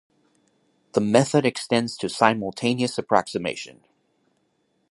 [0.93, 3.85] The method extends to simultaneous approximation.